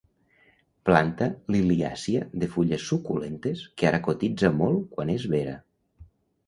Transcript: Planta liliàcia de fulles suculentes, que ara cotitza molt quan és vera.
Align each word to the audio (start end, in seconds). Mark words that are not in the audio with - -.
Planta 0.89 1.27
liliàcia 1.55 2.23
de 2.45 2.49
fulles 2.55 2.89
suculentes, 2.93 3.63
que 3.77 3.91
ara 3.93 4.01
cotitza 4.09 4.53
molt 4.65 4.93
quan 4.97 5.15
és 5.19 5.29
vera. 5.37 5.57